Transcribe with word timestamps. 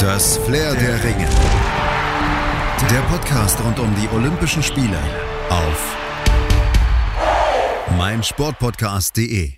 Das 0.00 0.38
Flair 0.38 0.74
der 0.76 1.04
Ringe. 1.04 1.28
Der 2.90 3.00
Podcast 3.10 3.62
rund 3.62 3.78
um 3.78 3.94
die 3.96 4.08
Olympischen 4.16 4.62
Spiele 4.62 4.96
auf 5.50 5.96
meinsportpodcast.de. 7.98 9.52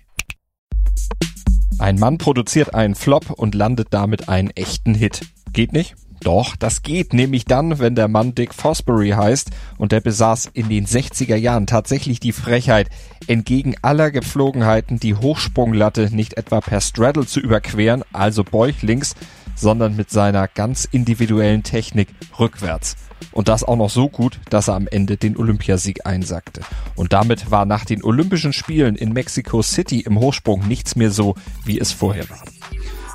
Ein 1.79 1.97
Mann 1.97 2.17
produziert 2.17 2.73
einen 2.73 2.95
Flop 2.95 3.29
und 3.29 3.55
landet 3.55 3.87
damit 3.91 4.27
einen 4.27 4.49
echten 4.49 4.95
Hit. 4.95 5.21
Geht 5.53 5.71
nicht? 5.71 5.95
Doch, 6.19 6.57
das 6.57 6.83
geht 6.83 7.13
nämlich 7.13 7.45
dann, 7.45 7.79
wenn 7.79 7.95
der 7.95 8.09
Mann 8.09 8.35
Dick 8.35 8.53
Fosbury 8.53 9.11
heißt 9.11 9.49
und 9.77 9.93
der 9.93 10.01
besaß 10.01 10.49
in 10.53 10.67
den 10.67 10.85
60er 10.85 11.35
Jahren 11.35 11.67
tatsächlich 11.67 12.19
die 12.19 12.31
Frechheit, 12.33 12.89
entgegen 13.27 13.75
aller 13.81 14.11
Gepflogenheiten 14.11 14.99
die 14.99 15.15
Hochsprunglatte 15.15 16.13
nicht 16.13 16.35
etwa 16.35 16.59
per 16.59 16.81
Straddle 16.81 17.25
zu 17.25 17.39
überqueren, 17.39 18.03
also 18.11 18.43
bäuchlings, 18.43 19.15
sondern 19.55 19.95
mit 19.95 20.09
seiner 20.09 20.47
ganz 20.47 20.85
individuellen 20.85 21.63
Technik 21.63 22.09
rückwärts. 22.39 22.95
Und 23.31 23.47
das 23.47 23.63
auch 23.63 23.77
noch 23.77 23.89
so 23.89 24.09
gut, 24.09 24.39
dass 24.49 24.67
er 24.67 24.75
am 24.75 24.87
Ende 24.87 25.17
den 25.17 25.37
Olympiasieg 25.37 26.05
einsackte. 26.05 26.61
Und 26.95 27.13
damit 27.13 27.51
war 27.51 27.65
nach 27.65 27.85
den 27.85 28.03
Olympischen 28.03 28.53
Spielen 28.53 28.95
in 28.95 29.13
Mexico 29.13 29.61
City 29.61 30.01
im 30.01 30.19
Hochsprung 30.19 30.67
nichts 30.67 30.95
mehr 30.95 31.09
so, 31.09 31.35
wie 31.65 31.79
es 31.79 31.91
vorher 31.91 32.29
war. 32.29 32.43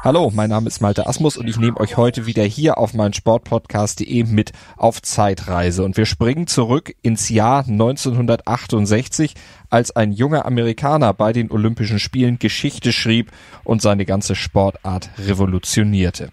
Hallo, 0.05 0.31
mein 0.33 0.49
Name 0.49 0.69
ist 0.69 0.81
Malte 0.81 1.09
Asmus 1.09 1.37
und 1.37 1.49
ich 1.49 1.59
nehme 1.59 1.77
euch 1.81 1.97
heute 1.97 2.25
wieder 2.25 2.45
hier 2.45 2.79
auf 2.79 2.95
meinen 2.95 3.15
Sportpodcast.de 3.15 4.25
mit 4.25 4.53
auf 4.77 5.03
Zeitreise. 5.03 5.83
Und 5.83 5.97
wir 5.97 6.07
springen 6.07 6.47
zurück 6.47 6.95
ins 7.03 7.29
Jahr 7.29 7.65
1968, 7.67 9.35
als 9.71 9.91
ein 9.91 10.13
junger 10.13 10.47
Amerikaner 10.47 11.13
bei 11.15 11.33
den 11.33 11.51
Olympischen 11.51 11.99
Spielen 11.99 12.39
Geschichte 12.39 12.93
schrieb 12.93 13.33
und 13.65 13.83
seine 13.83 14.05
ganze 14.05 14.37
Sportart 14.37 15.11
revolutionierte. 15.19 16.31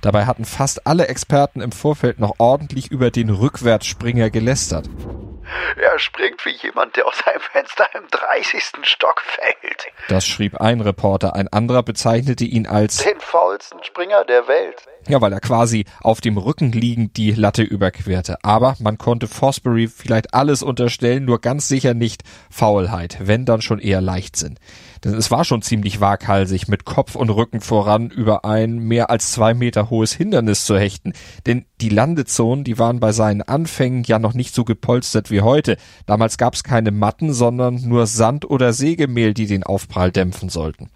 Dabei 0.00 0.26
hatten 0.26 0.44
fast 0.44 0.84
alle 0.86 1.06
Experten 1.06 1.60
im 1.60 1.70
Vorfeld 1.70 2.18
noch 2.18 2.34
ordentlich 2.38 2.90
über 2.90 3.12
den 3.12 3.30
Rückwärtsspringer 3.30 4.30
gelästert. 4.30 4.90
Er 5.76 5.98
springt 5.98 6.44
wie 6.44 6.56
jemand, 6.56 6.96
der 6.96 7.06
aus 7.06 7.26
einem 7.26 7.40
Fenster 7.40 7.88
im 7.94 8.08
30. 8.10 8.62
Stock 8.82 9.20
fällt. 9.20 9.86
Das 10.08 10.26
schrieb 10.26 10.60
ein 10.60 10.80
Reporter, 10.80 11.34
ein 11.34 11.48
anderer 11.48 11.82
bezeichnete 11.82 12.44
ihn 12.44 12.66
als 12.66 12.98
den 12.98 13.20
faulsten 13.20 13.82
Springer 13.82 14.24
der 14.24 14.46
Welt. 14.48 14.82
Ja, 15.08 15.20
weil 15.20 15.32
er 15.32 15.40
quasi 15.40 15.84
auf 16.00 16.20
dem 16.20 16.38
Rücken 16.38 16.72
liegend 16.72 17.16
die 17.16 17.32
Latte 17.32 17.62
überquerte. 17.62 18.38
Aber 18.42 18.76
man 18.78 18.96
konnte 18.96 19.26
Fosbury 19.26 19.88
vielleicht 19.88 20.32
alles 20.32 20.62
unterstellen, 20.62 21.24
nur 21.24 21.40
ganz 21.40 21.68
sicher 21.68 21.94
nicht 21.94 22.22
Faulheit, 22.50 23.18
wenn 23.20 23.44
dann 23.44 23.60
schon 23.60 23.80
eher 23.80 24.00
Leichtsinn. 24.00 24.58
Denn 25.04 25.14
es 25.14 25.30
war 25.30 25.44
schon 25.44 25.60
ziemlich 25.60 26.00
waghalsig, 26.00 26.66
mit 26.68 26.86
Kopf 26.86 27.14
und 27.14 27.28
Rücken 27.28 27.60
voran 27.60 28.08
über 28.08 28.46
ein 28.46 28.78
mehr 28.78 29.10
als 29.10 29.32
zwei 29.32 29.52
Meter 29.52 29.90
hohes 29.90 30.14
Hindernis 30.14 30.64
zu 30.64 30.78
hechten. 30.78 31.12
Denn 31.44 31.66
die 31.82 31.90
Landezonen, 31.90 32.64
die 32.64 32.78
waren 32.78 33.00
bei 33.00 33.12
seinen 33.12 33.42
Anfängen 33.42 34.04
ja 34.04 34.18
noch 34.18 34.32
nicht 34.32 34.54
so 34.54 34.64
gepolstert 34.64 35.30
wie 35.30 35.42
heute. 35.42 35.76
Damals 36.06 36.38
gab 36.38 36.54
es 36.54 36.64
keine 36.64 36.90
Matten, 36.90 37.34
sondern 37.34 37.86
nur 37.86 38.06
Sand 38.06 38.48
oder 38.48 38.72
Sägemehl, 38.72 39.34
die 39.34 39.46
den 39.46 39.64
Aufprall 39.64 40.10
dämpfen 40.10 40.48
sollten. 40.48 40.88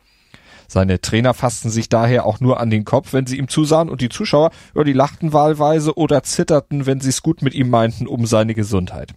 Seine 0.71 1.01
Trainer 1.01 1.33
fassten 1.33 1.71
sich 1.71 1.89
daher 1.89 2.27
auch 2.27 2.41
nur 2.41 2.61
an 2.61 2.69
den 2.69 2.85
Kopf, 2.85 3.15
wenn 3.15 3.27
sie 3.27 3.39
ihm 3.39 3.49
zusahen 3.49 3.89
und 3.89 4.03
die 4.03 4.11
Zuschauer, 4.11 4.51
ja, 4.75 4.85
die 4.85 4.93
lachten 4.93 5.33
wahlweise 5.33 5.97
oder 5.97 6.23
zitterten, 6.23 6.85
wenn 6.85 7.01
sie 7.01 7.09
es 7.09 7.23
gut 7.23 7.41
mit 7.41 7.55
ihm 7.55 7.71
meinten, 7.71 8.07
um 8.07 8.27
seine 8.27 8.53
Gesundheit. 8.53 9.15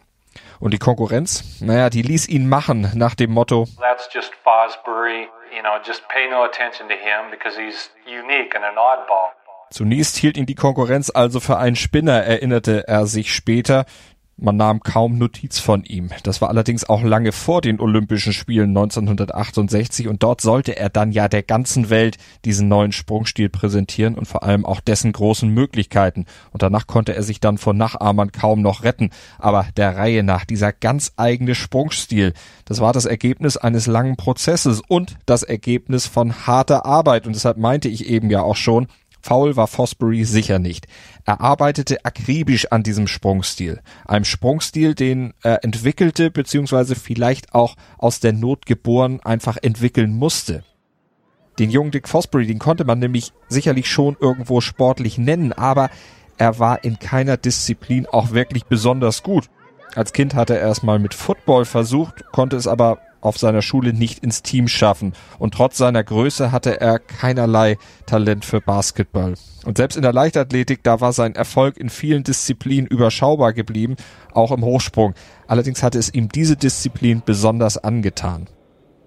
Und 0.61 0.73
die 0.73 0.79
Konkurrenz, 0.79 1.59
naja, 1.59 1.89
die 1.89 2.03
ließ 2.03 2.29
ihn 2.29 2.47
machen 2.47 2.89
nach 2.93 3.15
dem 3.15 3.31
Motto, 3.31 3.67
That's 3.81 4.07
just 4.13 4.31
Fosbury, 4.45 5.27
you 5.53 5.61
know, 5.61 5.75
just 5.85 6.07
pay 6.07 6.29
no 6.29 6.45
attention 6.45 6.87
to 6.87 6.95
him 6.95 7.29
because 7.29 7.59
he's 7.59 7.89
unique 8.07 8.55
and 8.55 8.63
an 8.63 8.77
oddball. 8.77 9.33
Zunächst 9.71 10.17
hielt 10.17 10.35
ihn 10.35 10.45
die 10.45 10.55
Konkurrenz 10.55 11.09
also 11.09 11.39
für 11.39 11.57
einen 11.57 11.77
Spinner, 11.77 12.23
erinnerte 12.23 12.87
er 12.89 13.07
sich 13.07 13.33
später. 13.33 13.85
Man 14.43 14.57
nahm 14.57 14.79
kaum 14.79 15.19
Notiz 15.19 15.59
von 15.59 15.83
ihm. 15.83 16.09
Das 16.23 16.41
war 16.41 16.49
allerdings 16.49 16.89
auch 16.89 17.03
lange 17.03 17.31
vor 17.31 17.61
den 17.61 17.79
Olympischen 17.79 18.33
Spielen 18.33 18.69
1968 18.69 20.07
und 20.07 20.23
dort 20.23 20.41
sollte 20.41 20.75
er 20.75 20.89
dann 20.89 21.11
ja 21.11 21.27
der 21.27 21.43
ganzen 21.43 21.91
Welt 21.91 22.17
diesen 22.43 22.67
neuen 22.67 22.91
Sprungstil 22.91 23.49
präsentieren 23.49 24.15
und 24.15 24.27
vor 24.27 24.41
allem 24.41 24.65
auch 24.65 24.81
dessen 24.81 25.11
großen 25.11 25.47
Möglichkeiten. 25.47 26.25
Und 26.51 26.63
danach 26.63 26.87
konnte 26.87 27.13
er 27.13 27.21
sich 27.21 27.39
dann 27.39 27.59
von 27.59 27.77
Nachahmern 27.77 28.31
kaum 28.31 28.63
noch 28.63 28.83
retten. 28.83 29.11
Aber 29.37 29.67
der 29.77 29.95
Reihe 29.95 30.23
nach, 30.23 30.43
dieser 30.43 30.73
ganz 30.73 31.13
eigene 31.17 31.53
Sprungstil, 31.53 32.33
das 32.65 32.79
war 32.79 32.93
das 32.93 33.05
Ergebnis 33.05 33.57
eines 33.57 33.85
langen 33.85 34.17
Prozesses 34.17 34.81
und 34.87 35.17
das 35.27 35.43
Ergebnis 35.43 36.07
von 36.07 36.47
harter 36.47 36.87
Arbeit. 36.87 37.27
Und 37.27 37.35
deshalb 37.35 37.57
meinte 37.57 37.89
ich 37.89 38.09
eben 38.09 38.31
ja 38.31 38.41
auch 38.41 38.55
schon, 38.55 38.87
Faul 39.21 39.55
war 39.55 39.67
Fosbury 39.67 40.23
sicher 40.23 40.59
nicht. 40.59 40.87
Er 41.25 41.41
arbeitete 41.41 42.05
akribisch 42.05 42.71
an 42.71 42.83
diesem 42.83 43.07
Sprungstil. 43.07 43.81
Einem 44.05 44.25
Sprungstil, 44.25 44.95
den 44.95 45.33
er 45.41 45.63
entwickelte, 45.63 46.31
beziehungsweise 46.31 46.95
vielleicht 46.95 47.53
auch 47.53 47.75
aus 47.97 48.19
der 48.19 48.33
Not 48.33 48.65
geboren 48.65 49.19
einfach 49.23 49.57
entwickeln 49.61 50.13
musste. 50.13 50.63
Den 51.59 51.69
jungen 51.69 51.91
Dick 51.91 52.07
Fosbury, 52.07 52.47
den 52.47 52.59
konnte 52.59 52.85
man 52.85 52.99
nämlich 52.99 53.33
sicherlich 53.47 53.89
schon 53.89 54.17
irgendwo 54.19 54.61
sportlich 54.61 55.17
nennen, 55.17 55.53
aber 55.53 55.89
er 56.37 56.57
war 56.57 56.83
in 56.83 56.97
keiner 56.97 57.37
Disziplin 57.37 58.07
auch 58.07 58.31
wirklich 58.31 58.65
besonders 58.65 59.21
gut. 59.21 59.49
Als 59.93 60.13
Kind 60.13 60.33
hatte 60.33 60.57
er 60.57 60.69
es 60.69 60.83
mal 60.83 60.99
mit 60.99 61.13
Football 61.13 61.65
versucht, 61.65 62.23
konnte 62.31 62.55
es 62.55 62.65
aber 62.65 62.99
auf 63.21 63.37
seiner 63.37 63.61
Schule 63.61 63.93
nicht 63.93 64.19
ins 64.19 64.43
Team 64.43 64.67
schaffen. 64.67 65.13
Und 65.39 65.53
trotz 65.53 65.77
seiner 65.77 66.03
Größe 66.03 66.51
hatte 66.51 66.81
er 66.81 66.99
keinerlei 66.99 67.77
Talent 68.05 68.45
für 68.45 68.61
Basketball. 68.61 69.35
Und 69.65 69.77
selbst 69.77 69.95
in 69.95 70.01
der 70.01 70.13
Leichtathletik, 70.13 70.83
da 70.83 71.01
war 71.01 71.13
sein 71.13 71.35
Erfolg 71.35 71.77
in 71.77 71.89
vielen 71.89 72.23
Disziplinen 72.23 72.87
überschaubar 72.87 73.53
geblieben, 73.53 73.95
auch 74.33 74.51
im 74.51 74.63
Hochsprung. 74.65 75.13
Allerdings 75.47 75.83
hatte 75.83 75.99
es 75.99 76.13
ihm 76.13 76.29
diese 76.29 76.55
Disziplin 76.55 77.21
besonders 77.25 77.77
angetan. 77.77 78.47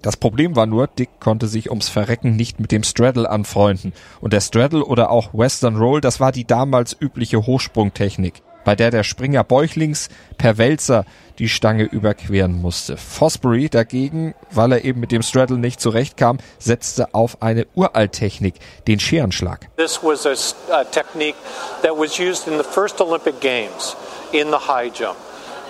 Das 0.05 0.19
Problem 0.19 0.55
war 0.55 0.67
nur, 0.67 0.87
Dick 0.87 1.19
konnte 1.19 1.49
sich 1.49 1.71
ums 1.71 1.89
Verrecken 1.89 2.37
nicht 2.37 2.61
mit 2.61 2.73
dem 2.73 2.83
Straddle 2.83 3.29
anfreunden. 3.29 3.95
Und 4.21 4.35
der 4.35 4.43
Straddle 4.43 4.85
oder 4.85 5.11
auch 5.11 5.33
Western 5.33 5.77
Roll, 5.77 6.03
das 6.03 6.21
war 6.21 6.31
die 6.31 6.47
damals 6.47 6.95
übliche 7.01 7.47
Hochsprungtechnik, 7.47 8.43
bei 8.65 8.75
der 8.75 8.91
der 8.91 9.05
Springer 9.05 9.45
bäuchlings 9.45 10.09
per 10.39 10.59
Wälzer 10.59 11.05
die 11.39 11.49
Stange 11.49 11.85
überqueren 11.85 12.61
musste. 12.61 12.97
Fosbury 12.97 13.69
dagegen, 13.69 14.35
weil 14.51 14.73
er 14.73 14.85
eben 14.85 15.01
mit 15.01 15.13
dem 15.13 15.23
Straddle 15.23 15.59
nicht 15.59 15.81
zurechtkam, 15.81 16.39
setzte 16.59 17.13
auf 17.13 17.43
eine 17.43 17.67
Uralttechnik, 17.75 18.55
den 18.87 19.01
Scherenschlag. 19.01 19.69
This 19.77 20.01
was 20.03 20.27
a, 20.27 20.35
a 20.73 20.85
technique 20.85 21.37
that 21.83 21.97
was 21.97 22.19
used 22.19 22.47
in 22.47 22.57
the 22.57 22.65
first 22.65 23.01
Olympic 23.01 23.41
Games 23.41 23.97
in 24.33 24.49
the 24.51 24.69
high 24.69 24.91
jump. 24.91 25.17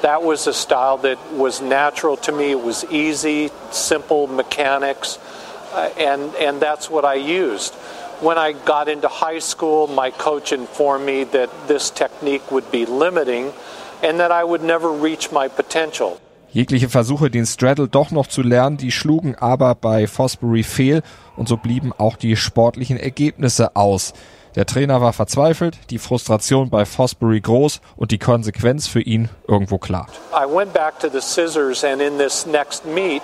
That 0.02 0.22
was 0.22 0.46
a 0.46 0.52
style 0.52 0.98
that 0.98 1.18
was 1.34 1.62
natural 1.62 2.16
to 2.18 2.32
me. 2.32 2.50
It 2.50 2.62
was 2.62 2.84
easy, 2.90 3.50
simple 3.70 4.26
mechanics, 4.26 5.18
uh, 5.72 5.88
and 5.98 6.34
and 6.36 6.60
that's 6.60 6.90
what 6.90 7.06
I 7.06 7.14
used. 7.14 7.74
When 8.20 8.38
I 8.38 8.54
got 8.64 8.88
into 8.88 9.08
high 9.08 9.40
school, 9.40 9.88
my 9.88 10.10
coach 10.10 10.52
informed 10.52 11.04
me 11.04 11.26
that 11.32 11.50
this 11.68 11.92
technique 11.92 12.50
would 12.50 12.70
be 12.70 12.86
limiting 12.86 13.52
and 14.02 14.18
that 14.18 14.30
I 14.30 14.44
would 14.44 14.62
never 14.62 14.90
reach 14.90 15.30
my 15.32 15.48
potential. 15.48 16.18
Jegliche 16.52 16.88
Versuche, 16.88 17.30
den 17.30 17.46
Straddle 17.46 17.88
doch 17.88 18.12
noch 18.12 18.28
zu 18.28 18.42
lernen, 18.42 18.76
die 18.76 18.92
schlugen 18.92 19.34
aber 19.34 19.74
bei 19.74 20.06
Fosbury 20.06 20.62
fehl 20.62 21.02
und 21.36 21.48
so 21.48 21.56
blieben 21.56 21.92
auch 21.98 22.16
die 22.16 22.36
sportlichen 22.36 22.96
Ergebnisse 22.96 23.74
aus. 23.74 24.12
Der 24.54 24.64
Trainer 24.64 25.00
war 25.00 25.12
verzweifelt, 25.12 25.76
die 25.90 25.98
Frustration 25.98 26.70
bei 26.70 26.84
Fosbury 26.84 27.40
groß 27.40 27.80
und 27.96 28.12
die 28.12 28.18
Konsequenz 28.18 28.86
für 28.86 29.00
ihn 29.00 29.28
irgendwo 29.48 29.78
klar. 29.78 30.06
I 30.32 30.46
went 30.46 30.72
back 30.72 31.00
to 31.00 31.08
the 31.08 31.20
scissors 31.20 31.82
and 31.82 32.00
in 32.00 32.18
this 32.18 32.46
next 32.46 32.86
meet 32.86 33.22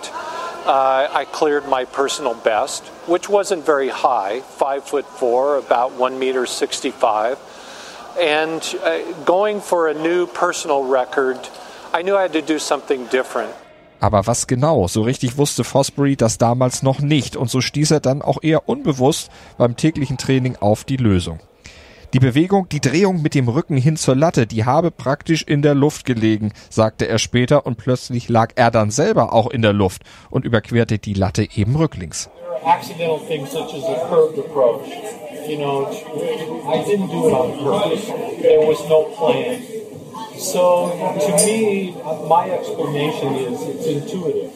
uh, 0.66 1.08
I 1.12 1.26
cleared 1.32 1.68
my 1.68 1.84
personal 1.84 2.34
best, 2.34 2.84
which 3.06 3.28
wasn't 3.28 3.66
very 3.66 3.88
high, 3.88 4.42
five 4.58 4.84
foot 4.84 5.06
four, 5.06 5.56
about 5.58 5.98
one 5.98 6.18
meter 6.18 6.46
sixty-five. 6.46 7.38
And 8.18 8.62
uh, 8.84 9.00
going 9.24 9.60
for 9.60 9.88
a 9.88 9.94
new 9.94 10.26
personal 10.26 10.84
record, 10.84 11.38
I 11.92 12.02
knew 12.02 12.16
I 12.16 12.22
had 12.22 12.32
to 12.32 12.42
do 12.42 12.58
something 12.58 13.06
different. 13.10 13.50
Aber 14.00 14.26
was 14.26 14.46
genau? 14.46 14.88
So 14.88 15.02
richtig 15.02 15.36
wusste 15.36 15.62
Fosbury 15.62 16.16
das 16.16 16.38
damals 16.38 16.82
noch 16.82 17.00
nicht 17.00 17.36
und 17.36 17.50
so 17.50 17.60
stieß 17.60 17.90
er 17.90 18.00
dann 18.00 18.22
auch 18.22 18.38
eher 18.42 18.68
unbewusst 18.68 19.30
beim 19.58 19.76
täglichen 19.76 20.16
Training 20.16 20.56
auf 20.60 20.84
die 20.84 20.96
Lösung. 20.96 21.38
Die 22.12 22.18
Bewegung, 22.18 22.68
die 22.68 22.80
Drehung 22.80 23.22
mit 23.22 23.36
dem 23.36 23.48
Rücken 23.48 23.76
hin 23.76 23.96
zur 23.96 24.16
Latte, 24.16 24.48
die 24.48 24.64
habe 24.64 24.90
praktisch 24.90 25.44
in 25.44 25.62
der 25.62 25.76
Luft 25.76 26.04
gelegen, 26.04 26.52
sagte 26.68 27.06
er 27.06 27.18
später 27.18 27.66
und 27.66 27.76
plötzlich 27.76 28.28
lag 28.28 28.50
er 28.56 28.72
dann 28.72 28.90
selber 28.90 29.32
auch 29.32 29.48
in 29.48 29.62
der 29.62 29.72
Luft 29.72 30.02
und 30.28 30.44
überquerte 30.44 30.98
die 30.98 31.14
Latte 31.14 31.46
eben 31.54 31.76
rücklings. 31.76 32.28
So, 40.38 40.90
to 41.20 41.44
me, 41.44 41.94
my 42.26 42.48
explanation 42.48 43.34
is 43.34 43.60
it's 43.68 43.86
intuitive. 43.86 44.49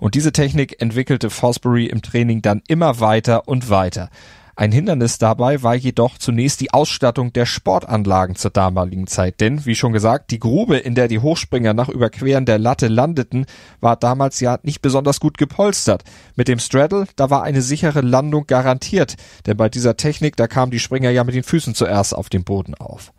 Und 0.00 0.14
diese 0.14 0.32
Technik 0.32 0.80
entwickelte 0.80 1.30
Fosbury 1.30 1.86
im 1.86 2.02
Training 2.02 2.42
dann 2.42 2.62
immer 2.68 3.00
weiter 3.00 3.48
und 3.48 3.70
weiter. 3.70 4.10
Ein 4.58 4.72
Hindernis 4.72 5.18
dabei 5.18 5.62
war 5.62 5.74
jedoch 5.74 6.16
zunächst 6.16 6.62
die 6.62 6.72
Ausstattung 6.72 7.30
der 7.30 7.44
Sportanlagen 7.44 8.36
zur 8.36 8.50
damaligen 8.50 9.06
Zeit, 9.06 9.42
denn 9.42 9.66
wie 9.66 9.74
schon 9.74 9.92
gesagt, 9.92 10.30
die 10.30 10.38
Grube, 10.38 10.78
in 10.78 10.94
der 10.94 11.08
die 11.08 11.18
Hochspringer 11.18 11.74
nach 11.74 11.90
Überqueren 11.90 12.46
der 12.46 12.58
Latte 12.58 12.88
landeten, 12.88 13.44
war 13.82 13.96
damals 13.96 14.40
ja 14.40 14.58
nicht 14.62 14.80
besonders 14.80 15.20
gut 15.20 15.36
gepolstert. 15.36 16.04
Mit 16.36 16.48
dem 16.48 16.58
Straddle, 16.58 17.06
da 17.16 17.28
war 17.28 17.42
eine 17.42 17.60
sichere 17.60 18.00
Landung 18.00 18.46
garantiert, 18.46 19.16
denn 19.44 19.58
bei 19.58 19.68
dieser 19.68 19.98
Technik, 19.98 20.36
da 20.36 20.46
kamen 20.46 20.70
die 20.72 20.80
Springer 20.80 21.10
ja 21.10 21.22
mit 21.22 21.34
den 21.34 21.42
Füßen 21.42 21.74
zuerst 21.74 22.16
auf 22.16 22.30
den 22.30 22.44
Boden 22.44 22.74
auf. 22.74 23.12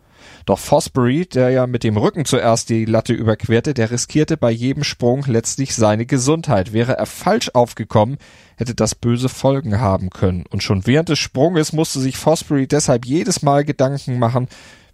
Doch 0.48 0.58
Fosbury, 0.58 1.26
der 1.26 1.50
ja 1.50 1.66
mit 1.66 1.84
dem 1.84 1.98
Rücken 1.98 2.24
zuerst 2.24 2.70
die 2.70 2.86
Latte 2.86 3.12
überquerte, 3.12 3.74
der 3.74 3.90
riskierte 3.90 4.38
bei 4.38 4.50
jedem 4.50 4.82
Sprung 4.82 5.22
letztlich 5.26 5.74
seine 5.74 6.06
Gesundheit. 6.06 6.72
Wäre 6.72 6.96
er 6.96 7.04
falsch 7.04 7.50
aufgekommen, 7.52 8.16
hätte 8.56 8.74
das 8.74 8.94
böse 8.94 9.28
Folgen 9.28 9.78
haben 9.78 10.08
können. 10.08 10.46
Und 10.48 10.62
schon 10.62 10.86
während 10.86 11.10
des 11.10 11.18
Sprunges 11.18 11.74
musste 11.74 12.00
sich 12.00 12.16
Fosbury 12.16 12.66
deshalb 12.66 13.04
jedes 13.04 13.42
Mal 13.42 13.66
Gedanken 13.66 14.18
machen, 14.18 14.48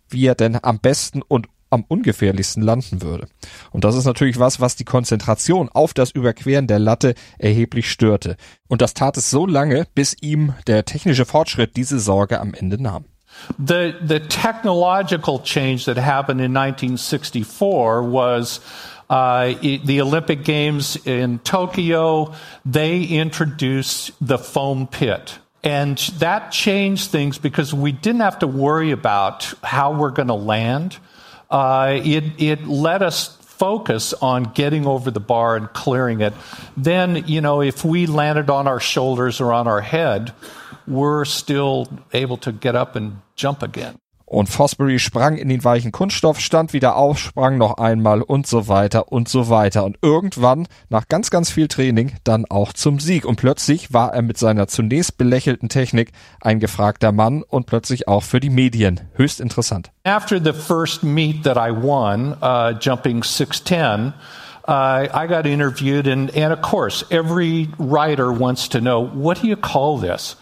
wie 0.09 0.27
er 0.27 0.35
denn 0.35 0.59
am 0.61 0.81
besten 0.81 1.23
und 1.23 1.47
am 1.71 1.85
ungefährlichsten 1.87 2.61
landen 2.61 3.00
würde. 3.00 3.29
Und 3.71 3.85
das 3.85 3.95
ist 3.95 4.07
natürlich 4.07 4.41
was, 4.41 4.59
was 4.59 4.75
die 4.75 4.85
Konzentration 4.85 5.69
auf 5.69 5.95
das 5.95 6.11
Überqueren 6.11 6.67
der 6.67 6.81
Latte 6.81 7.15
erheblich 7.39 7.89
störte. 7.89 8.37
Und 8.67 8.83
das 8.83 8.93
tat 8.93 9.17
es 9.19 9.31
so 9.31 9.47
lange, 9.47 9.87
bis 9.95 10.17
ihm 10.21 10.55
der 10.67 10.85
technische 10.85 11.27
Fortschritt 11.27 11.77
diese 11.77 12.00
Sorge 12.00 12.41
am 12.41 12.55
Ende 12.55 12.83
nahm. 12.83 13.05
The, 13.59 13.97
the 14.01 14.21
technological 14.21 15.39
change 15.41 15.85
that 15.87 15.97
happened 15.97 16.41
in 16.41 16.53
1964 16.53 18.03
was 18.03 18.61
uh, 19.11 19.55
the 19.61 20.01
Olympic 20.01 20.45
Games 20.45 20.97
in 21.07 21.39
Tokyo, 21.41 22.35
they 22.65 23.03
introduced 23.03 24.13
the 24.21 24.39
foam 24.39 24.87
pit. 24.87 25.39
And 25.63 25.97
that 26.19 26.53
changed 26.53 27.11
things 27.11 27.39
because 27.39 27.73
we 27.73 27.93
didn't 27.93 28.21
have 28.21 28.41
to 28.41 28.47
worry 28.47 28.91
about 28.91 29.53
how 29.63 29.93
we're 29.93 30.11
going 30.11 30.29
to 30.29 30.35
land. 30.35 30.99
Uh, 31.51 32.01
it, 32.05 32.25
it 32.39 32.67
let 32.67 33.03
us 33.03 33.37
focus 33.59 34.12
on 34.15 34.45
getting 34.45 34.87
over 34.87 35.11
the 35.11 35.21
bar 35.21 35.56
and 35.56 35.73
clearing 35.73 36.21
it. 36.21 36.35
Then, 36.77 37.25
you 37.27 37.41
know, 37.41 37.61
if 37.61 37.85
we 37.85 38.06
landed 38.06 38.51
on 38.51 38.67
our 38.67 38.81
shoulders 38.81 39.41
or 39.41 39.53
on 39.53 39.67
our 39.67 39.81
head, 39.81 40.33
we're 40.87 41.25
still 41.25 41.89
able 42.12 42.37
to 42.39 42.53
get 42.53 42.75
up 42.75 42.97
and 42.97 43.21
jump 43.37 43.62
again. 43.62 43.99
Und 44.35 44.49
Fosbury 44.49 44.99
sprang 44.99 45.37
in 45.37 45.49
den 45.49 45.63
weichen 45.63 45.93
Kunststoff, 45.93 46.41
stand 46.41 46.73
wieder 46.73 46.97
auf, 46.97 47.19
sprang 47.19 47.57
noch 47.57 47.79
einmal 47.79 48.21
und 48.21 48.49
so 48.49 48.67
weiter 48.67 49.13
und 49.13 49.29
so 49.29 49.49
weiter. 49.49 49.85
Und 49.85 49.99
irgendwann, 50.03 50.67
nach 50.89 51.07
ganz, 51.07 51.31
ganz 51.31 51.51
viel 51.51 51.69
Training, 51.69 52.15
dann 52.25 52.45
auch 52.45 52.73
zum 52.73 52.99
Sieg. 52.99 53.27
Und 53.27 53.37
plötzlich 53.37 53.93
war 53.93 54.13
er 54.13 54.23
mit 54.23 54.37
seiner 54.37 54.67
zunächst 54.67 55.19
belächelten 55.19 55.69
Technik 55.69 56.11
ein 56.41 56.59
gefragter 56.59 57.13
Mann 57.13 57.45
und 57.45 57.67
plötzlich 57.67 58.09
auch 58.09 58.25
für 58.25 58.41
die 58.41 58.51
Medien. 58.51 59.03
Höchst 59.15 59.41
interessant. 59.41 59.93
After 60.05 60.41
the 60.43 60.53
first 60.53 61.05
meet 61.05 61.45
that 61.45 61.57
I 61.57 61.71
won, 61.71 62.37
uh, 62.43 62.77
jumping 62.81 63.23
610, 63.23 64.15
uh, 64.67 65.07
I 65.13 65.27
got 65.29 65.47
interviewed, 65.47 66.09
and, 66.09 66.35
and 66.35 66.53
of 66.53 66.61
course, 66.61 67.05
every 67.11 67.69
writer 67.79 68.33
wants 68.33 68.69
to 68.71 68.81
know 68.81 69.01
what 69.01 69.41
do 69.41 69.47
you 69.47 69.57
call 69.57 69.99
this? 69.99 70.37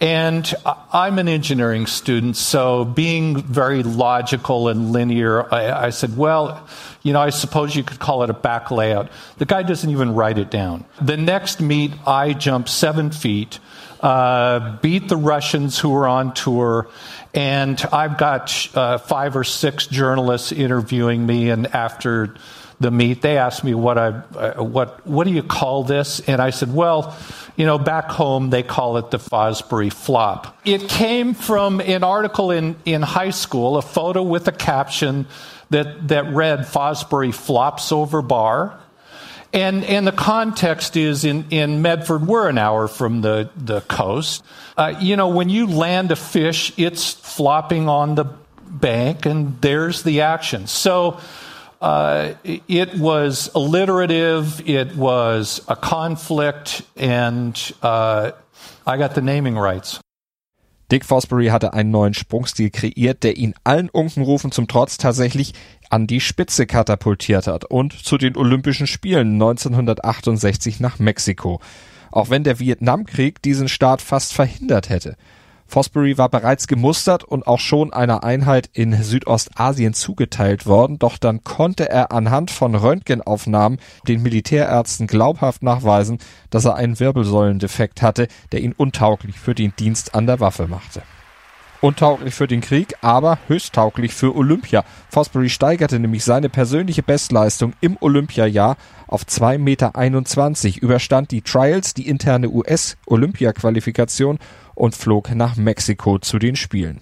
And 0.00 0.50
I'm 0.64 1.18
an 1.18 1.28
engineering 1.28 1.86
student, 1.86 2.38
so 2.38 2.86
being 2.86 3.42
very 3.42 3.82
logical 3.82 4.68
and 4.68 4.92
linear, 4.92 5.52
I, 5.52 5.88
I, 5.88 5.90
said, 5.90 6.16
well, 6.16 6.66
you 7.02 7.12
know, 7.12 7.20
I 7.20 7.28
suppose 7.28 7.76
you 7.76 7.84
could 7.84 7.98
call 7.98 8.22
it 8.22 8.30
a 8.30 8.34
back 8.34 8.70
layout. 8.70 9.10
The 9.36 9.44
guy 9.44 9.62
doesn't 9.62 9.90
even 9.90 10.14
write 10.14 10.38
it 10.38 10.50
down. 10.50 10.86
The 11.02 11.18
next 11.18 11.60
meet, 11.60 11.92
I 12.06 12.32
jumped 12.32 12.70
seven 12.70 13.10
feet, 13.10 13.58
uh, 14.00 14.78
beat 14.78 15.08
the 15.08 15.18
Russians 15.18 15.78
who 15.78 15.90
were 15.90 16.08
on 16.08 16.32
tour, 16.32 16.88
and 17.34 17.78
I've 17.92 18.16
got 18.16 18.74
uh, 18.74 18.96
five 18.96 19.36
or 19.36 19.44
six 19.44 19.86
journalists 19.86 20.50
interviewing 20.50 21.26
me, 21.26 21.50
and 21.50 21.66
after 21.74 22.36
the 22.80 22.90
meet, 22.90 23.20
they 23.20 23.36
asked 23.36 23.62
me 23.62 23.74
what 23.74 23.98
I, 23.98 24.06
uh, 24.08 24.64
what, 24.64 25.06
what 25.06 25.26
do 25.26 25.32
you 25.34 25.42
call 25.42 25.84
this? 25.84 26.20
And 26.20 26.40
I 26.40 26.48
said, 26.48 26.74
well, 26.74 27.14
you 27.60 27.66
know, 27.66 27.76
back 27.76 28.08
home 28.08 28.48
they 28.48 28.62
call 28.62 28.96
it 28.96 29.10
the 29.10 29.18
Fosbury 29.18 29.92
flop. 29.92 30.58
It 30.64 30.88
came 30.88 31.34
from 31.34 31.82
an 31.82 32.02
article 32.02 32.50
in, 32.50 32.74
in 32.86 33.02
high 33.02 33.32
school, 33.32 33.76
a 33.76 33.82
photo 33.82 34.22
with 34.22 34.48
a 34.48 34.52
caption 34.52 35.26
that, 35.68 36.08
that 36.08 36.32
read 36.32 36.60
Fosbury 36.60 37.34
flops 37.34 37.92
over 37.92 38.22
bar. 38.22 38.80
And, 39.52 39.84
and 39.84 40.06
the 40.06 40.12
context 40.12 40.96
is 40.96 41.26
in, 41.26 41.50
in 41.50 41.82
Medford, 41.82 42.26
we're 42.26 42.48
an 42.48 42.56
hour 42.56 42.88
from 42.88 43.20
the, 43.20 43.50
the 43.56 43.82
coast. 43.82 44.42
Uh, 44.74 44.94
you 44.98 45.16
know, 45.16 45.28
when 45.28 45.50
you 45.50 45.66
land 45.66 46.12
a 46.12 46.16
fish, 46.16 46.72
it's 46.78 47.12
flopping 47.12 47.90
on 47.90 48.14
the 48.14 48.24
bank, 48.70 49.26
and 49.26 49.60
there's 49.60 50.02
the 50.02 50.22
action. 50.22 50.66
So 50.66 51.20
uh, 51.80 52.34
it 52.44 52.94
was 52.98 53.50
alliterative, 53.54 54.62
it 54.68 54.96
was 54.96 55.62
a 55.68 55.76
conflict, 55.76 56.82
and 56.96 57.56
uh, 57.82 58.32
I 58.86 58.96
got 58.96 59.14
the 59.14 59.22
naming 59.22 59.56
rights. 59.56 60.00
Dick 60.90 61.04
Fosbury 61.04 61.46
hatte 61.46 61.72
einen 61.72 61.92
neuen 61.92 62.14
Sprungstil 62.14 62.70
kreiert, 62.70 63.22
der 63.22 63.36
ihn 63.36 63.54
allen 63.62 63.88
Unkenrufen 63.88 64.50
zum 64.50 64.66
Trotz 64.66 64.98
tatsächlich 64.98 65.54
an 65.88 66.08
die 66.08 66.20
Spitze 66.20 66.66
katapultiert 66.66 67.46
hat 67.46 67.64
und 67.64 67.92
zu 67.92 68.18
den 68.18 68.36
Olympischen 68.36 68.88
Spielen 68.88 69.34
1968 69.34 70.80
nach 70.80 70.98
Mexiko. 70.98 71.60
Auch 72.10 72.28
wenn 72.28 72.42
der 72.42 72.58
Vietnamkrieg 72.58 73.40
diesen 73.40 73.68
Start 73.68 74.02
fast 74.02 74.32
verhindert 74.32 74.88
hätte. 74.88 75.16
Fosbury 75.70 76.18
war 76.18 76.28
bereits 76.28 76.66
gemustert 76.66 77.22
und 77.22 77.46
auch 77.46 77.60
schon 77.60 77.92
einer 77.92 78.24
Einheit 78.24 78.68
in 78.72 78.92
Südostasien 79.00 79.94
zugeteilt 79.94 80.66
worden, 80.66 80.98
doch 80.98 81.16
dann 81.16 81.44
konnte 81.44 81.88
er 81.88 82.10
anhand 82.10 82.50
von 82.50 82.74
Röntgenaufnahmen 82.74 83.78
den 84.08 84.20
Militärärzten 84.20 85.06
glaubhaft 85.06 85.62
nachweisen, 85.62 86.18
dass 86.50 86.64
er 86.64 86.74
einen 86.74 86.98
Wirbelsäulendefekt 86.98 88.02
hatte, 88.02 88.26
der 88.50 88.62
ihn 88.62 88.72
untauglich 88.72 89.38
für 89.38 89.54
den 89.54 89.72
Dienst 89.78 90.14
an 90.16 90.26
der 90.26 90.40
Waffe 90.40 90.66
machte. 90.66 91.02
Untauglich 91.82 92.34
für 92.34 92.46
den 92.46 92.60
Krieg, 92.60 92.94
aber 93.00 93.38
höchsttauglich 93.46 94.12
für 94.12 94.36
Olympia. 94.36 94.84
Fosbury 95.08 95.48
steigerte 95.48 95.98
nämlich 95.98 96.24
seine 96.24 96.50
persönliche 96.50 97.02
Bestleistung 97.02 97.72
im 97.80 97.96
Olympiajahr 98.00 98.76
auf 99.06 99.24
2,21 99.24 99.58
Meter, 99.58 100.82
überstand 100.82 101.30
die 101.30 101.40
Trials, 101.40 101.94
die 101.94 102.06
interne 102.06 102.50
US-Olympia-Qualifikation 102.50 104.38
und 104.74 104.94
flog 104.94 105.34
nach 105.34 105.56
Mexiko 105.56 106.18
zu 106.18 106.38
den 106.38 106.54
Spielen. 106.54 107.00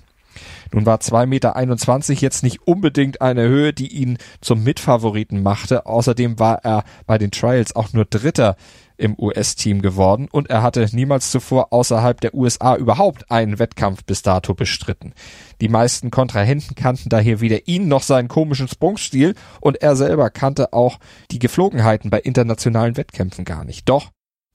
Nun 0.72 0.86
war 0.86 0.98
2,21 0.98 1.26
Meter 1.26 2.22
jetzt 2.22 2.42
nicht 2.44 2.60
unbedingt 2.66 3.20
eine 3.20 3.48
Höhe, 3.48 3.72
die 3.72 3.88
ihn 3.88 4.18
zum 4.40 4.62
Mitfavoriten 4.62 5.42
machte. 5.42 5.86
Außerdem 5.86 6.38
war 6.38 6.64
er 6.64 6.84
bei 7.06 7.18
den 7.18 7.32
Trials 7.32 7.74
auch 7.74 7.92
nur 7.92 8.04
Dritter 8.04 8.56
im 8.98 9.16
US-Team 9.18 9.80
geworden 9.80 10.28
und 10.30 10.50
er 10.50 10.62
hatte 10.62 10.86
niemals 10.92 11.30
zuvor 11.30 11.72
außerhalb 11.72 12.20
der 12.20 12.34
USA 12.34 12.76
überhaupt 12.76 13.30
einen 13.30 13.58
Wettkampf 13.58 14.04
bis 14.04 14.22
dato 14.22 14.54
bestritten. 14.54 15.14
Die 15.60 15.68
meisten 15.68 16.10
Kontrahenten 16.10 16.74
kannten 16.74 17.08
daher 17.08 17.40
weder 17.40 17.66
ihn 17.66 17.88
noch 17.88 18.02
seinen 18.02 18.28
komischen 18.28 18.68
Sprungstil 18.68 19.34
und 19.60 19.80
er 19.80 19.96
selber 19.96 20.30
kannte 20.30 20.72
auch 20.72 20.98
die 21.30 21.38
Geflogenheiten 21.38 22.10
bei 22.10 22.20
internationalen 22.20 22.96
Wettkämpfen 22.96 23.44
gar 23.44 23.64
nicht. 23.64 23.88
Doch 23.88 24.10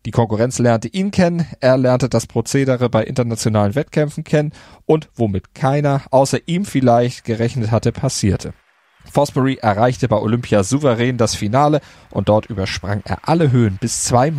die 0.05 0.11
Konkurrenz 0.11 0.59
lernte 0.59 0.89
ihn 0.89 1.11
kennen, 1.11 1.47
er 1.61 1.77
lernte 1.77 2.09
das 2.09 2.27
Prozedere 2.27 2.89
bei 2.89 3.05
internationalen 3.05 3.73
Wettkämpfen 3.73 4.25
kennen 4.25 4.51
und 4.85 5.09
womit 5.15 5.55
keiner 5.55 6.01
außer 6.11 6.39
ihm 6.45 6.65
vielleicht 6.65 7.23
gerechnet 7.23 7.71
hatte, 7.71 7.93
passierte. 7.93 8.53
Fosbury 9.11 9.59
erreichte 9.61 10.07
bei 10.07 10.17
Olympia 10.17 10.63
souverän 10.63 11.17
das 11.17 11.35
Finale 11.35 11.81
und 12.09 12.29
dort 12.29 12.47
übersprang 12.47 13.01
er 13.05 13.27
alle 13.27 13.51
Höhen 13.51 13.77
bis 13.79 14.11
2,22 14.11 14.31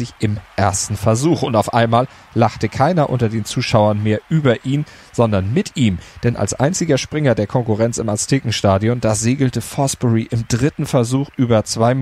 Meter 0.00 0.14
im 0.20 0.36
ersten 0.56 0.96
Versuch. 0.96 1.42
Und 1.42 1.56
auf 1.56 1.74
einmal 1.74 2.08
lachte 2.34 2.68
keiner 2.68 3.10
unter 3.10 3.28
den 3.28 3.44
Zuschauern 3.44 4.02
mehr 4.02 4.20
über 4.28 4.64
ihn, 4.64 4.84
sondern 5.12 5.52
mit 5.52 5.76
ihm. 5.76 5.98
Denn 6.22 6.36
als 6.36 6.54
einziger 6.54 6.98
Springer 6.98 7.34
der 7.34 7.46
Konkurrenz 7.46 7.98
im 7.98 8.08
Aztekenstadion, 8.08 9.00
da 9.00 9.14
segelte 9.14 9.60
Fosbury 9.60 10.28
im 10.30 10.46
dritten 10.48 10.86
Versuch 10.86 11.28
über 11.36 11.60
2,24 11.60 11.94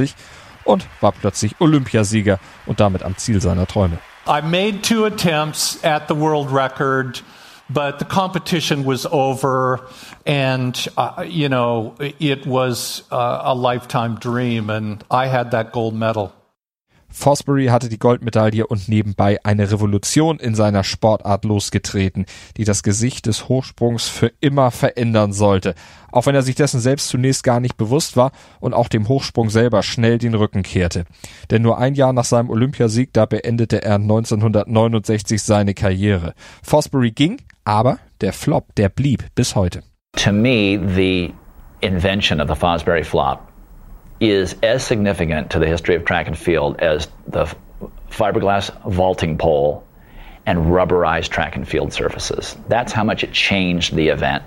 Meter 0.00 0.12
und 0.64 0.86
war 1.00 1.12
plötzlich 1.12 1.56
Olympiasieger 1.60 2.38
und 2.66 2.80
damit 2.80 3.02
am 3.02 3.16
Ziel 3.16 3.40
seiner 3.40 3.66
Träume. 3.66 3.98
I 4.26 4.40
made 4.40 4.82
two 4.82 5.04
attempts 5.04 5.82
at 5.82 6.04
the 6.08 6.14
world 6.14 6.52
record, 6.52 7.24
but 7.72 7.98
the 7.98 8.04
competition 8.04 8.84
was 8.84 9.06
over, 9.06 9.86
and 10.26 10.88
uh, 10.96 11.24
you 11.26 11.48
know 11.48 11.94
it 11.98 12.46
was 12.46 13.02
uh, 13.10 13.40
a 13.44 13.54
lifetime 13.54 14.16
dream, 14.16 14.70
and 14.70 15.04
I 15.10 15.26
had 15.26 15.50
that 15.52 15.72
gold 15.72 15.94
medal. 15.94 16.32
Fosbury 17.12 17.66
hatte 17.66 17.90
die 17.90 17.98
Goldmedaille 17.98 18.66
und 18.66 18.88
nebenbei 18.88 19.38
eine 19.44 19.70
Revolution 19.70 20.38
in 20.38 20.54
seiner 20.54 20.82
Sportart 20.82 21.44
losgetreten, 21.44 22.24
die 22.56 22.64
das 22.64 22.82
Gesicht 22.82 23.26
des 23.26 23.48
Hochsprungs 23.48 24.08
für 24.08 24.32
immer 24.40 24.70
verändern 24.70 25.34
sollte, 25.34 25.74
auch 26.10 26.24
wenn 26.24 26.34
er 26.34 26.42
sich 26.42 26.54
dessen 26.54 26.80
selbst 26.80 27.08
zunächst 27.08 27.44
gar 27.44 27.60
nicht 27.60 27.76
bewusst 27.76 28.16
war 28.16 28.32
und 28.60 28.72
auch 28.72 28.88
dem 28.88 29.08
Hochsprung 29.08 29.50
selber 29.50 29.82
schnell 29.82 30.16
den 30.16 30.34
Rücken 30.34 30.62
kehrte. 30.62 31.04
Denn 31.50 31.60
nur 31.60 31.76
ein 31.76 31.94
Jahr 31.94 32.14
nach 32.14 32.24
seinem 32.24 32.48
Olympiasieg, 32.48 33.12
da 33.12 33.26
beendete 33.26 33.82
er 33.82 33.96
1969 33.96 35.42
seine 35.42 35.74
Karriere. 35.74 36.32
Fosbury 36.62 37.10
ging, 37.10 37.42
aber 37.64 37.98
der 38.20 38.32
Flop, 38.32 38.74
der 38.76 38.88
blieb 38.88 39.24
bis 39.34 39.54
heute. 39.54 39.82
To 40.16 40.32
me, 40.32 40.76
the 40.76 41.32
invention 41.80 42.40
of 42.40 42.48
the 42.48 42.54
Fosbury 42.54 43.04
flop 43.04 43.50
is 44.20 44.56
as 44.62 44.84
significant 44.84 45.50
to 45.50 45.58
the 45.58 45.66
history 45.66 45.96
of 45.96 46.04
track 46.04 46.28
and 46.28 46.38
field 46.38 46.80
as 46.80 47.08
the 47.26 47.46
fiberglass 48.10 48.70
vaulting 48.84 49.36
pole 49.36 49.84
and 50.46 50.58
rubberized 50.58 51.30
track 51.30 51.56
and 51.56 51.66
field 51.66 51.92
surfaces. 51.92 52.56
That's 52.68 52.92
how 52.92 53.04
much 53.04 53.24
it 53.24 53.32
changed 53.32 53.94
the 53.94 54.08
event. 54.08 54.42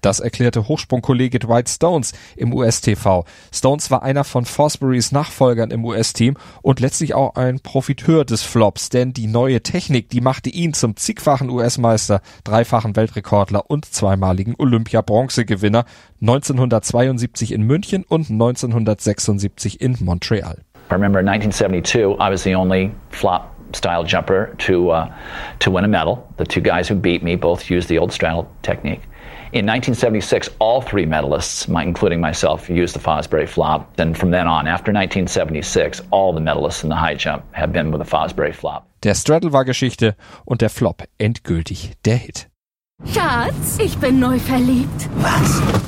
Das 0.00 0.20
erklärte 0.20 0.68
Hochsprungkollege 0.68 1.38
Dwight 1.38 1.68
Stones 1.68 2.12
im 2.36 2.52
US-TV. 2.52 3.24
Stones 3.52 3.90
war 3.90 4.02
einer 4.02 4.24
von 4.24 4.44
Fosburys 4.44 5.12
Nachfolgern 5.12 5.70
im 5.70 5.84
US-Team 5.84 6.36
und 6.62 6.80
letztlich 6.80 7.14
auch 7.14 7.34
ein 7.34 7.60
Profiteur 7.60 8.24
des 8.24 8.42
Flops, 8.42 8.88
denn 8.88 9.12
die 9.12 9.26
neue 9.26 9.62
Technik, 9.62 10.08
die 10.10 10.20
machte 10.20 10.50
ihn 10.50 10.74
zum 10.74 10.96
zigfachen 10.96 11.50
US-Meister, 11.50 12.20
dreifachen 12.44 12.96
Weltrekordler 12.96 13.68
und 13.68 13.84
zweimaligen 13.84 14.54
Olympia-Bronzegewinner 14.58 15.84
1972 16.20 17.52
in 17.52 17.62
München 17.62 18.04
und 18.08 18.30
1976 18.30 19.80
in 19.80 19.96
Montreal. 20.00 20.62
I 20.90 20.94
remember 20.94 21.20
in 21.20 21.28
1972, 21.28 22.18
I 22.18 22.30
was 22.30 22.44
the 22.44 22.54
only 22.54 22.92
flop 23.10 23.57
style 23.72 24.04
jumper 24.04 24.54
to 24.58 24.90
uh, 24.90 25.14
to 25.60 25.70
win 25.70 25.84
a 25.84 25.88
medal. 25.88 26.26
The 26.36 26.44
two 26.44 26.60
guys 26.60 26.88
who 26.88 26.94
beat 26.94 27.22
me 27.22 27.36
both 27.36 27.70
used 27.70 27.88
the 27.88 27.98
old 27.98 28.12
straddle 28.12 28.50
technique. 28.62 29.02
In 29.50 29.64
1976, 29.64 30.50
all 30.58 30.82
three 30.82 31.06
medalists, 31.06 31.68
my, 31.68 31.82
including 31.82 32.20
myself, 32.20 32.68
used 32.68 32.94
the 32.94 32.98
Fosbury 32.98 33.48
flop. 33.48 33.98
And 33.98 34.16
from 34.16 34.30
then 34.30 34.46
on, 34.46 34.66
after 34.66 34.92
1976, 34.92 36.02
all 36.10 36.34
the 36.34 36.40
medalists 36.40 36.82
in 36.82 36.90
the 36.90 36.96
high 36.96 37.14
jump 37.14 37.44
have 37.52 37.72
been 37.72 37.90
with 37.90 38.00
the 38.00 38.04
Fosbury 38.04 38.54
flop. 38.54 38.86
Der 39.02 39.14
Straddle 39.14 39.52
war 39.52 39.64
Geschichte 39.64 40.16
und 40.44 40.60
der 40.60 40.68
Flop 40.68 41.04
endgültig 41.18 41.94
der 42.04 42.16
Hit. 42.16 42.48
Schatz, 43.06 43.78
ich 43.78 43.96
bin 43.98 44.18
neu 44.18 44.38
verliebt. 44.38 45.08
Was? 45.16 45.87